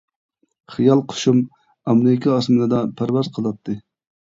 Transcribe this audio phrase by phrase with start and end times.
[0.75, 1.43] خىيال قۇشۇم
[1.91, 3.81] ئامېرىكا ئاسمىنىدا پەرۋاز قىلاتتى.